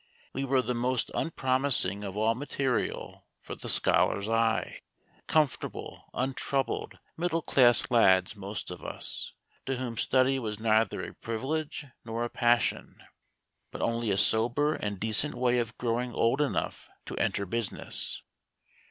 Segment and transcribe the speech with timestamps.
[0.33, 4.79] We were the most unpromising of all material for the scholar's eye;
[5.27, 9.33] comfortable, untroubled middle class lads most of us,
[9.67, 13.03] to whom study was neither a privilege nor a passion,
[13.69, 18.23] but only a sober and decent way of growing old enough to enter business.